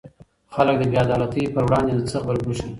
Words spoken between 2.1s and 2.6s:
غبرګون